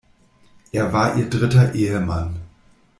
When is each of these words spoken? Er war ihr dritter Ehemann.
Er 0.71 0.91
war 0.93 1.15
ihr 1.15 1.29
dritter 1.29 1.75
Ehemann. 1.75 2.39